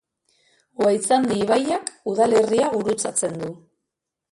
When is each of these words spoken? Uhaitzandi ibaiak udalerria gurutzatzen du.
Uhaitzandi 0.83 1.37
ibaiak 1.43 1.93
udalerria 2.15 2.73
gurutzatzen 2.79 3.39
du. 3.45 3.55